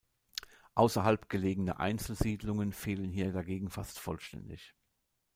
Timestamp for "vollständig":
3.99-4.73